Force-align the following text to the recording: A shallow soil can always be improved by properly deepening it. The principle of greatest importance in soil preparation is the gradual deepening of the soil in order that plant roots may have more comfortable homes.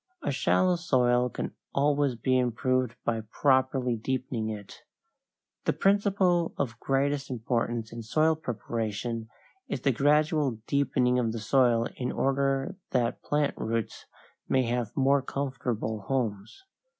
A 0.23 0.31
shallow 0.31 0.77
soil 0.77 1.29
can 1.29 1.53
always 1.75 2.15
be 2.15 2.35
improved 2.35 2.95
by 3.05 3.21
properly 3.21 3.95
deepening 3.95 4.49
it. 4.49 4.79
The 5.65 5.73
principle 5.73 6.55
of 6.57 6.79
greatest 6.79 7.29
importance 7.29 7.93
in 7.93 8.01
soil 8.01 8.35
preparation 8.35 9.29
is 9.67 9.81
the 9.81 9.91
gradual 9.91 10.57
deepening 10.65 11.19
of 11.19 11.31
the 11.33 11.39
soil 11.39 11.87
in 11.97 12.11
order 12.11 12.77
that 12.89 13.21
plant 13.21 13.53
roots 13.57 14.07
may 14.49 14.63
have 14.63 14.89
more 14.97 15.21
comfortable 15.21 16.01
homes. 16.07 16.63